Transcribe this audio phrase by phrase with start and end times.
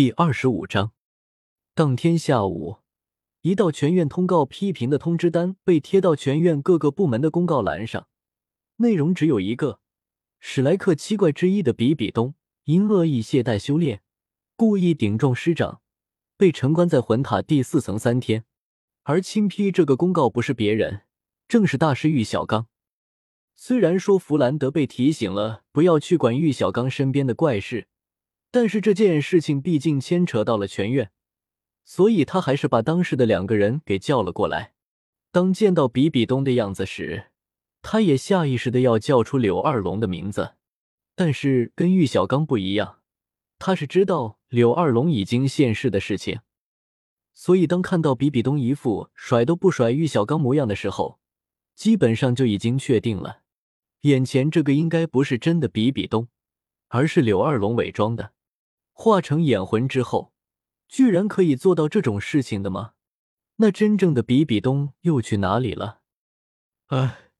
[0.00, 0.92] 第二十五章，
[1.74, 2.78] 当天下午，
[3.42, 8.08] 一道全院通告批评的通知单被贴到全院各个部门的公告栏上，
[8.76, 9.80] 内容只有一个：
[10.38, 12.34] 史莱克七怪之一的比比东
[12.64, 14.00] 因恶意懈怠修炼，
[14.56, 15.82] 故意顶撞师长，
[16.38, 18.46] 被城关在魂塔第四层三天。
[19.02, 21.02] 而亲批这个公告不是别人，
[21.46, 22.68] 正是大师玉小刚。
[23.54, 27.88] 虽然说弗兰德被提醒了不要去管玉小刚身边的怪事。
[28.50, 31.10] 但是这件事情毕竟牵扯到了全院，
[31.84, 34.74] 所以他还是把当时的两个人给叫了过来。
[35.30, 37.26] 当见到比比东的样子时，
[37.82, 40.54] 他也下意识的要叫出柳二龙的名字。
[41.14, 42.98] 但是跟玉小刚不一样，
[43.58, 46.40] 他是知道柳二龙已经现世的事情，
[47.34, 51.20] 所以当看到比比东一副甩都不甩玉小刚模样的时候，
[51.76, 53.42] 基本上就已经确定了，
[54.00, 56.28] 眼前这个应该不是真的比比东，
[56.88, 58.32] 而是柳二龙伪装的。
[59.02, 60.34] 化成眼魂之后，
[60.86, 62.92] 居然可以做到这种事情的吗？
[63.56, 66.02] 那真正的比比东又去哪里了？
[66.88, 67.32] 哎，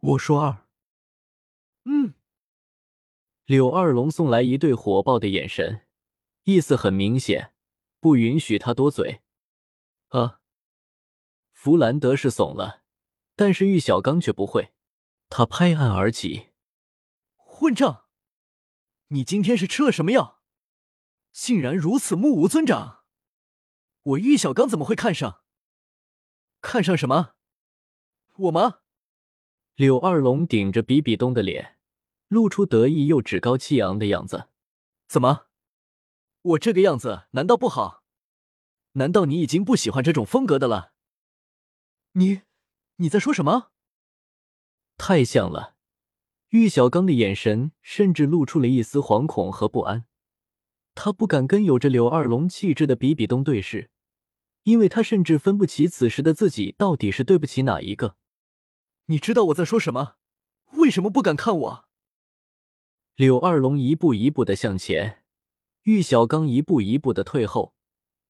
[0.00, 0.66] 我说二，
[1.84, 2.12] 嗯。
[3.46, 5.86] 柳二龙送来一对火爆的眼神，
[6.44, 7.54] 意思很明显，
[7.98, 9.22] 不允许他多嘴。
[10.08, 10.40] 啊！
[11.54, 12.82] 弗兰德是怂了，
[13.34, 14.74] 但是玉小刚却不会，
[15.30, 16.50] 他拍案而起
[17.36, 18.04] ：“混账！
[19.08, 20.36] 你今天是吃了什么药？”
[21.32, 23.04] 竟然如此目无尊长！
[24.02, 25.42] 我玉小刚怎么会看上？
[26.60, 27.34] 看上什么？
[28.36, 28.80] 我吗？
[29.74, 31.78] 柳二龙顶着比比东的脸，
[32.28, 34.48] 露出得意又趾高气扬的样子。
[35.06, 35.46] 怎么？
[36.42, 38.02] 我这个样子难道不好？
[38.92, 40.92] 难道你已经不喜欢这种风格的了？
[42.12, 42.42] 你，
[42.96, 43.70] 你在说什么？
[44.96, 45.76] 太像了！
[46.48, 50.06] 玉小刚的眼神甚至露出了一丝惶恐和不安。
[50.94, 53.90] 他不敢跟有着柳二龙气质的比比东对视，
[54.64, 58.16] 因为他甚至分不清此时的自己到底是对不起哪一个。
[59.06, 60.16] 你知道我在说什么？
[60.72, 61.84] 为什么不敢看我？
[63.16, 65.24] 柳二龙一步一步的向前，
[65.82, 67.74] 玉小刚一步一步的退后，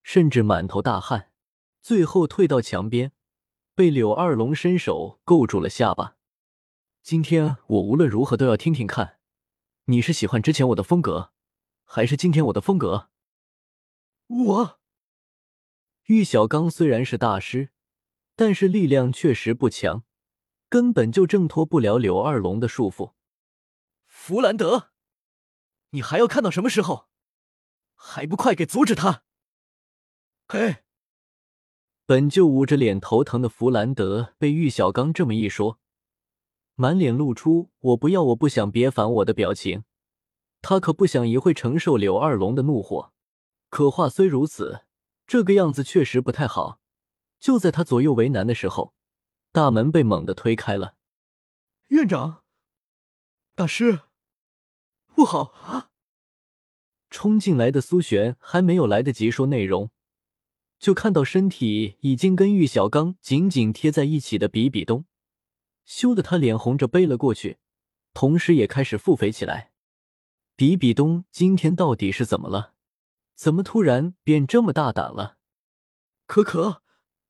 [0.03, 1.31] 甚至满头大汗，
[1.82, 3.12] 最后退到墙边，
[3.75, 6.16] 被柳二龙伸手够住了下巴。
[7.03, 9.19] 今天我无论如何都要听听看，
[9.87, 11.32] 你是喜欢之前我的风格？
[11.92, 13.10] 还是今天我的风格。
[14.28, 14.80] 我
[16.04, 17.70] 玉小刚虽然是大师，
[18.36, 20.04] 但是力量确实不强，
[20.68, 23.14] 根本就挣脱不了柳二龙的束缚。
[24.06, 24.92] 弗兰德，
[25.90, 27.08] 你还要看到什么时候？
[27.96, 29.24] 还不快给阻止他！
[30.46, 30.84] 嘿，
[32.06, 35.80] 本就捂着脸头疼的弗兰德被玉小刚这么一说，
[36.76, 39.82] 满脸露出“我不要，我不想，别烦我的”表情。
[40.62, 43.12] 他可不想一会承受柳二龙的怒火，
[43.69, 44.82] 可话虽如此，
[45.26, 46.81] 这个样子确实不太好。
[47.38, 48.93] 就在他左右为难的时候，
[49.53, 50.97] 大门被猛地推开了。
[51.88, 52.43] 院长，
[53.54, 54.00] 大师，
[55.15, 55.91] 不好啊！
[57.09, 59.91] 冲进来的苏璇还没有来得及说内容，
[60.78, 65.06] 就看到身体已经跟玉小刚紧紧贴在一起的比比东，
[65.84, 67.59] 羞得他脸红着背了过去，
[68.12, 69.69] 同时也开始腹诽起来。
[70.60, 72.75] 比比东今天到底是怎么了？
[73.34, 75.38] 怎么突然变这么大胆了？
[76.26, 76.82] 可可，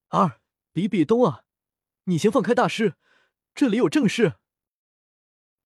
[0.08, 0.40] 二
[0.72, 1.44] 比比东啊，
[2.06, 2.96] 你先放开大师，
[3.54, 4.34] 这里有正事，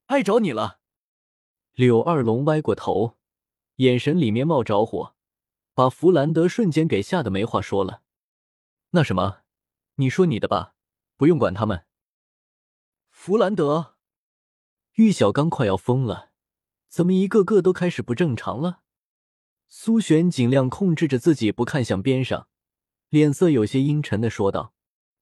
[0.08, 0.80] 碍着你了。
[1.72, 3.16] 柳二龙歪过头，
[3.76, 5.16] 眼神里面冒着火，
[5.72, 8.02] 把弗兰德瞬间给吓得没话说了。
[8.90, 9.38] 那什么，
[9.94, 10.74] 你说你的吧，
[11.16, 11.86] 不用管他们。
[13.08, 13.94] 弗兰德，
[14.96, 16.33] 玉小刚快要疯了。
[16.94, 18.82] 怎么一个个都开始不正常了？
[19.66, 22.46] 苏璇尽量控制着自己不看向边上，
[23.08, 24.74] 脸色有些阴沉的说道：“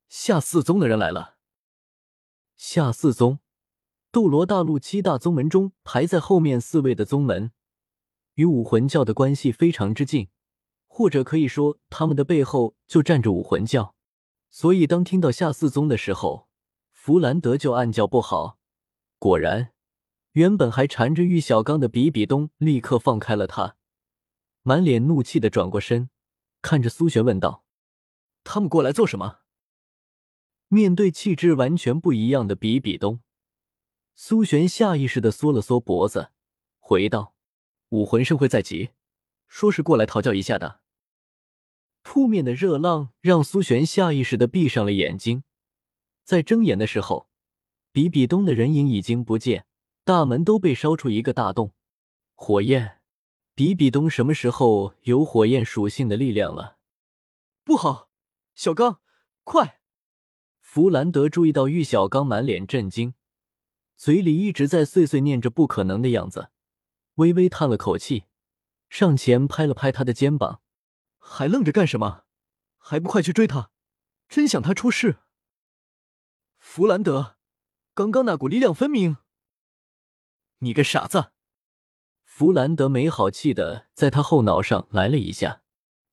[0.06, 1.38] 下四宗的人来了。”
[2.56, 3.38] 下四宗，
[4.10, 7.52] 斗罗大陆七大宗门中排在后面四位的宗门，
[8.34, 10.28] 与武魂教的关系非常之近，
[10.86, 13.94] 或者可以说他们的背后就站着武魂教。
[14.50, 16.50] 所以当听到下四宗的时候，
[16.90, 18.58] 弗兰德就暗叫不好。
[19.18, 19.72] 果然。
[20.32, 23.76] 原本还缠着玉小刚的比比东立刻放开了他，
[24.62, 26.08] 满脸怒气的转过身，
[26.62, 27.64] 看着苏璇问道
[28.42, 29.40] ：“他们过来做什么？”
[30.68, 33.20] 面对气质完全不一样的比比东，
[34.14, 36.30] 苏璇下意识的缩了缩脖子，
[36.78, 37.34] 回道
[37.90, 38.90] ：“武魂盛会在即，
[39.48, 40.80] 说是过来讨教一下的。”
[42.00, 45.44] 扑面的热浪让苏璇下意识的闭上了眼睛，
[46.24, 47.28] 在睁眼的时候，
[47.92, 49.66] 比比东的人影已经不见。
[50.04, 51.74] 大门都被烧出一个大洞，
[52.34, 53.00] 火焰，
[53.54, 56.78] 比比东什么时候有火焰属性的力量了？
[57.62, 58.10] 不好，
[58.56, 59.00] 小刚，
[59.44, 59.80] 快！
[60.58, 63.14] 弗兰德注意到玉小刚满脸震惊，
[63.96, 66.50] 嘴里一直在碎碎念着不可能的样子，
[67.14, 68.24] 微微叹了口气，
[68.90, 70.62] 上前拍了拍他的肩膀
[71.20, 72.24] ：“还愣着干什么？
[72.76, 73.70] 还不快去追他！
[74.28, 75.18] 真想他出事！”
[76.58, 77.36] 弗兰德，
[77.94, 79.18] 刚刚那股力量分明……
[80.64, 81.32] 你个傻子！
[82.24, 85.62] 弗兰德没好气的在他后脑上来了一下，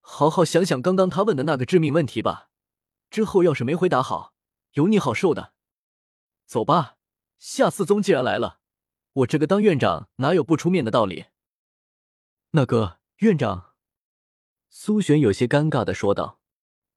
[0.01, 2.50] 好好想想刚刚他问的那个致命问题吧，
[3.12, 4.34] 之后要是没回答好，
[4.72, 5.54] 有你好受的。
[6.48, 6.98] 走吧，
[7.38, 8.60] 夏四宗既然来了，
[9.13, 11.28] 我这个当院长哪有不出面的道理？
[12.51, 13.75] 那个院长，
[14.68, 16.40] 苏璇有些尴尬的说道：“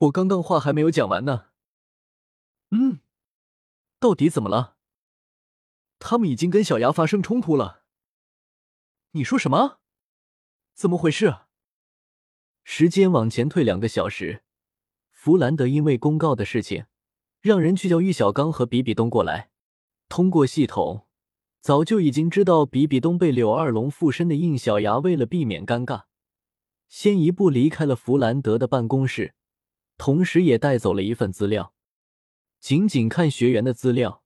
[0.09, 1.49] 我刚刚话还没有讲完呢。”
[2.73, 3.01] 嗯，
[4.01, 4.79] 到底怎么了？
[6.05, 7.85] 他们已经跟小牙发生冲突了。
[9.13, 9.79] 你说什么？
[10.75, 11.37] 怎么回事？
[12.65, 14.43] 时间往前退两个小时，
[15.13, 16.87] 弗兰德因为公告的事情，
[17.41, 19.51] 让人去叫玉小刚和比比东过来。
[20.09, 21.07] 通过系统，
[21.61, 26.07] 早就已经知道比比东被柳二龙附身的应小牙，为了避免尴尬，
[26.89, 29.35] 先一步离开了弗兰德的办公室，
[29.97, 31.73] 同时也带走了一份资料。
[32.59, 34.22] 仅仅看学员的资料，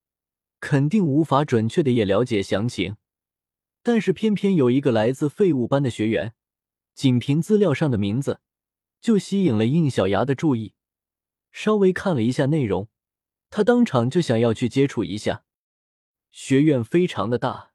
[0.59, 2.97] 肯定无法准确的也了解详情。
[3.83, 6.33] 但是偏偏有一个来自废物班的学员，
[6.93, 8.41] 仅凭资料上的名字，
[8.99, 10.73] 就吸引了应小牙的注意。
[11.51, 12.89] 稍微看了一下内容，
[13.49, 15.43] 他当场就想要去接触一下。
[16.31, 17.71] 学院非常的大，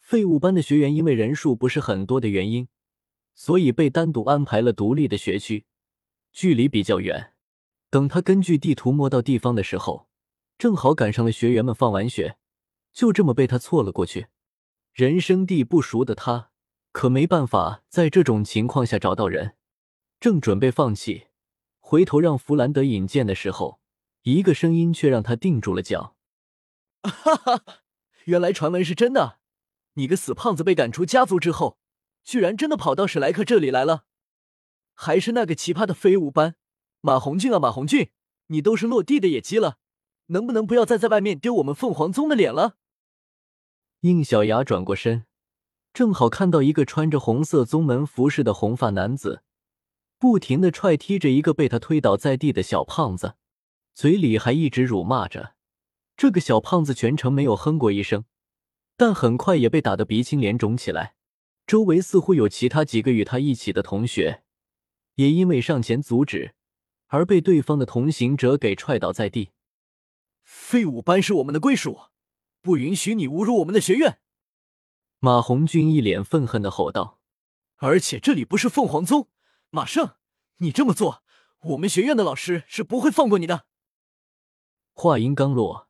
[0.00, 2.68] 废物班的学员因为人数不是很多的原因，
[3.34, 5.66] 所以被单独安排了独立的学区，
[6.32, 7.34] 距离比较远。
[7.90, 10.08] 等他根据地图摸到地方的时候，
[10.64, 12.38] 正好赶上了学员们放完学，
[12.90, 14.28] 就这么被他错了过去。
[14.94, 16.52] 人生地不熟的他，
[16.90, 19.58] 可没办法在这种情况下找到人。
[20.18, 21.26] 正准备放弃，
[21.80, 23.78] 回头让弗兰德引荐的时候，
[24.22, 26.16] 一个声音却让他定住了脚。
[27.02, 27.62] 哈哈，
[28.24, 29.40] 原来传闻是真的！
[29.96, 31.76] 你个死胖子被赶出家族之后，
[32.24, 34.06] 居然真的跑到史莱克这里来了？
[34.94, 36.56] 还是那个奇葩的飞舞班
[37.02, 38.12] 马红俊啊，马红俊，
[38.46, 39.76] 你都是落地的野鸡了，
[40.26, 42.76] 能不能不要再在外面丢我们凤凰宗的脸了？
[44.00, 45.24] 应小牙转过身，
[45.92, 49.42] 正好看到一个穿着红色宗门服饰的红发男子，
[50.18, 53.34] 不停的踹踢着一个被他推倒在地的小胖子，
[53.94, 55.54] 嘴里还一直辱骂着。
[56.16, 58.24] 这个小胖子全程没有哼过一声，
[58.96, 61.14] 但很快也被打得鼻青脸肿起来。
[61.66, 64.42] 周围似乎有其他几个与他一起的同学，
[65.14, 66.54] 也因为上前阻止，
[67.06, 69.50] 而被对方的同行者给踹倒在地。
[70.56, 72.02] 废物班是我们的归属。
[72.62, 74.20] 不允许你侮辱我们的学院！
[75.18, 77.18] 马红俊一脸愤恨的吼道。
[77.76, 79.28] 而且这里不是凤凰宗，
[79.70, 80.14] 马胜，
[80.58, 81.22] 你这么做，
[81.62, 83.66] 我们学院的老师是不会放过你的。
[84.94, 85.88] 话音刚落，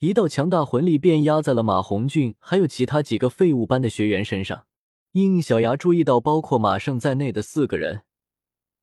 [0.00, 4.66] 一道强大魂力便压在了马红俊还有其他几个废物班的学员身上。
[5.12, 8.02] 应小牙注意到，包括马胜在内的四个人，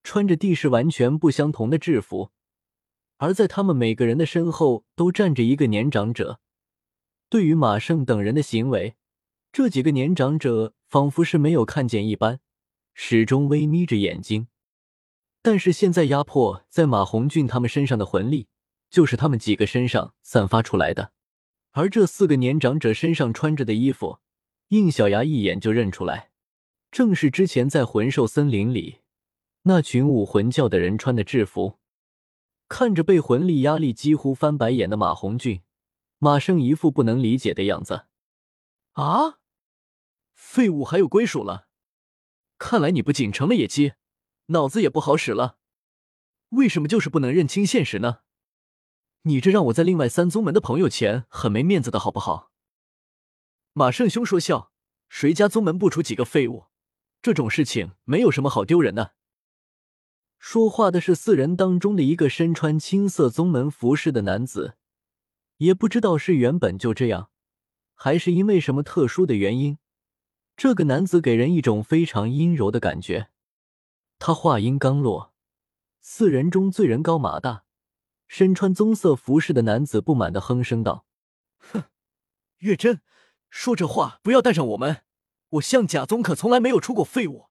[0.02, 2.32] 穿着地势完全不相同的制服，
[3.22, 6.40] 而在他们每个人的身后都站着一个年长者。
[7.30, 8.96] 对于马胜等人的行为，
[9.52, 12.40] 这几个年长者仿佛是没有看见一般，
[12.96, 14.48] 始终微眯着眼睛。
[15.44, 18.48] 但是现在压迫在马红俊他们身上的魂力，
[18.90, 21.12] 就是他们几个身上散发出来的。
[21.74, 24.18] 而这四个年长者身上穿着的衣服，
[24.70, 26.32] 应小牙一眼就认出来，
[26.90, 29.02] 正是之前在魂兽森林里
[29.62, 31.78] 那群武魂教的人穿的制服。
[32.72, 35.62] 看着被魂力压力几乎翻白眼的马红俊。
[36.20, 38.06] 马胜一副不能理解的样子。
[38.94, 39.40] 啊，
[40.34, 41.68] 废物还有归属了？
[42.58, 43.96] 看来你不仅成了野鸡，
[44.46, 45.58] 脑子也不好使了。
[46.52, 48.20] 为什么就是不能认清现实呢？
[49.24, 52.54] 你这让我在另外三宗门的朋友前很没面子的好不好？
[53.74, 54.72] 马胜兄说笑，
[55.10, 56.68] 谁家宗门不出几个废物？
[57.22, 59.16] 这种事情没有什么好丢人的。
[60.44, 64.76] 说话的是四人当中的一个身穿青色宗门服饰的男子。
[65.58, 67.30] 也不知道是原本就这样，
[67.94, 69.78] 还是因为什么特殊的原因，
[70.58, 73.30] 这个男子给人一种非常阴柔的感觉。
[74.18, 75.32] 他话音刚落，
[76.02, 77.64] 四人中最人高马大、
[78.28, 81.06] 身穿棕色服饰的男子不满的哼声道
[81.72, 81.84] ：“哼，
[82.58, 83.02] 月真，
[83.52, 85.04] 说这话不要带上我们。
[85.50, 87.51] 我向甲宗可从来没有出过废物，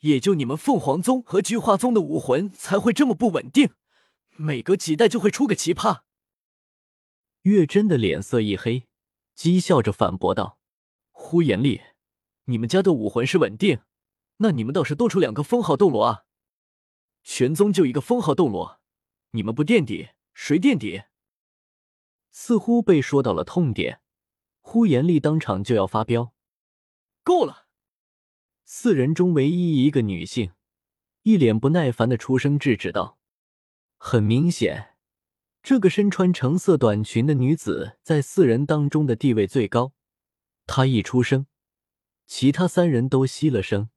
[0.00, 3.70] 也就你们凤凰宗和菊花宗的武魂才会这么不稳定，
[4.36, 6.02] 每隔几代就会出个奇葩。”
[7.42, 8.88] 月真的脸色一黑，
[9.36, 10.58] 讥笑着反驳道
[11.12, 11.80] ：“呼延丽，
[12.46, 13.80] 你们家的武魂是稳定，
[14.38, 16.24] 那你们倒是多出两个封号斗罗啊！
[17.22, 18.80] 全宗就一个封号斗罗，
[19.30, 21.04] 你们不垫底，谁垫底？
[22.30, 24.00] 似乎被说到了痛点，
[24.60, 26.32] 呼延丽当场就要发飙。
[27.22, 27.65] 够了！
[28.68, 30.50] 四人中唯一一个女性，
[31.22, 33.16] 一脸不耐烦的出声制止道
[33.96, 34.96] ：“很明显。”
[35.62, 39.92] 这个身穿橙色短裙的女子在四人当中的地位最高。
[40.66, 41.46] 她一出声，
[42.26, 43.90] 其他三人都吸了声。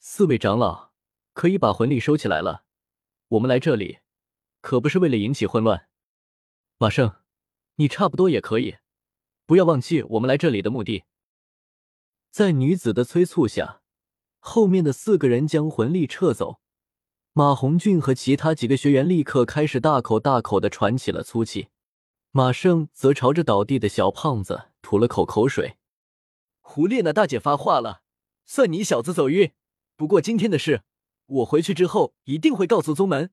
[0.00, 0.90] 四位长老
[1.32, 2.64] 可以把魂力收起来了。
[3.28, 3.98] 我们来这里
[4.60, 5.88] 可不是为了引起混乱。
[6.78, 7.14] 马胜，
[7.76, 8.78] 你差不多也可以，
[9.46, 11.04] 不要忘记我们来这里的目的。
[12.36, 13.80] 在女子的催促下，
[14.40, 16.60] 后面的四个人将魂力撤走。
[17.32, 21.68] 马红俊和其他几个学员立刻开始大口大口的喘起了粗气，
[22.32, 25.78] 马胜则朝着倒地的小胖子吐了口口水。
[26.60, 28.02] 胡列娜大姐发话了，
[28.44, 29.52] 算你小子走运。
[29.96, 30.82] 不过今天的事，
[31.24, 33.30] 我回去之后一定会告诉宗门，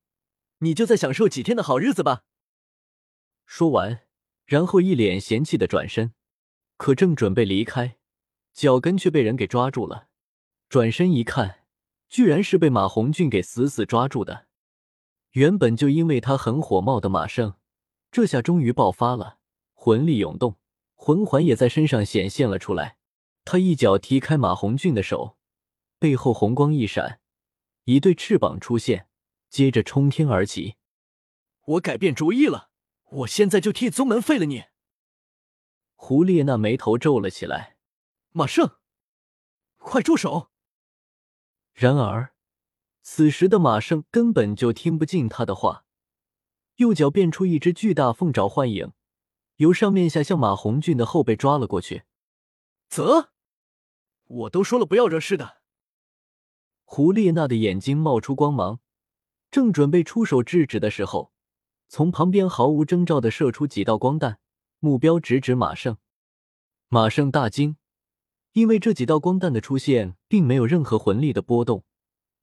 [0.59, 2.23] 你就再享受几天的好日子吧。
[3.45, 4.07] 说完，
[4.45, 6.13] 然后一脸嫌弃的转身，
[6.77, 7.97] 可正准备离开，
[8.53, 10.07] 脚跟却被人给抓住了。
[10.69, 11.59] 转身一看。
[12.13, 14.45] 居然是被马红俊给死死抓住的。
[15.31, 17.55] 原本就因为他很火冒的马胜，
[18.11, 19.39] 这下终于爆发了，
[19.73, 20.59] 魂力涌动，
[20.93, 22.97] 魂环也在身上显现了出来。
[23.43, 25.37] 他一脚踢开马红俊的手，
[25.97, 27.19] 背后红光一闪，
[27.85, 29.07] 一对翅膀出现，
[29.49, 30.75] 接着冲天而起。
[31.65, 32.69] 我改变主意了，
[33.09, 34.65] 我现在就替宗门废了你！
[35.95, 37.72] 胡列娜眉头皱了起来。
[38.35, 38.77] 马胜，
[39.77, 40.49] 快住手！
[41.71, 42.33] 然而，
[43.03, 45.85] 此时的马胜根本就听不进他的话，
[46.77, 48.91] 右脚变出一只巨大凤爪幻影，
[49.57, 52.05] 由上面下向马红俊的后背抓了过去。
[52.89, 53.29] 啧，
[54.23, 55.61] 我都说了不要惹事的。
[56.85, 58.79] 胡列娜的眼睛冒出光芒，
[59.51, 61.31] 正准备出手制止的时候，
[61.87, 64.39] 从旁边毫无征兆的射出几道光弹，
[64.79, 65.97] 目标直指马胜。
[66.87, 67.77] 马胜大惊。
[68.53, 71.83] 因为这几道光弹的出现并没有任何魂力的波动，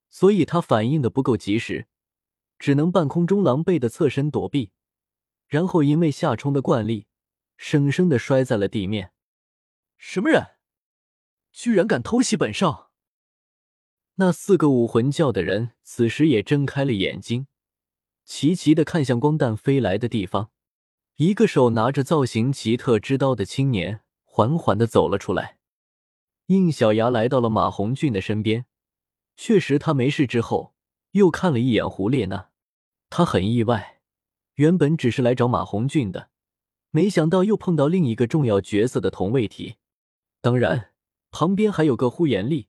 [0.08, 1.86] 所以他反应的不够及时，
[2.58, 4.72] 只能半空中狼狈的侧身躲避，
[5.46, 7.06] 然后因为下冲的惯力，
[7.56, 9.12] 生生的摔在了地面。
[9.96, 10.56] 什么人，
[11.52, 12.90] 居然敢偷袭本少？
[14.16, 17.46] 那四个武魂教的人此时也睁开了眼睛，
[18.24, 20.50] 齐齐的看向光弹飞来的地方。
[21.16, 25.59] 一个手拿着造型奇特之刀的青年缓缓的走了出来。
[26.50, 28.66] 应小牙来到了马红俊的身边，
[29.36, 30.74] 确实他没事之后，
[31.12, 32.50] 又看了一眼胡列娜，
[33.08, 34.00] 他很意外，
[34.54, 36.30] 原本只是来找马红俊的，
[36.90, 39.76] 没想到又碰到另一个重要角色的同位体。
[40.40, 40.90] 当然，
[41.30, 42.66] 旁边还有个呼延丽，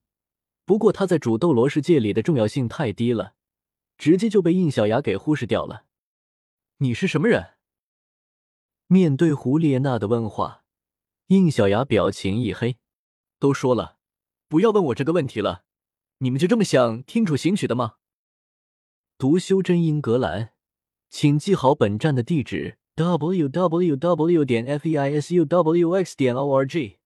[0.64, 3.34] 不过他在主斗罗世界里的重要性太低了，
[3.98, 5.86] 直接就被应小牙给忽视掉了。
[6.78, 7.56] 你是什么人？
[8.86, 10.66] 面对胡列娜的问话，
[11.30, 12.78] 应小牙表情一黑。
[13.42, 13.98] 都说了，
[14.48, 15.64] 不要问我这个问题了。
[16.20, 17.96] 你们就这么想听楚行曲的吗？
[19.18, 20.52] 读修真英格兰，
[21.10, 24.46] 请记好本站的地址：w w w.
[24.46, 26.16] 点 f e i s u w x.
[26.16, 27.00] 点 o r g。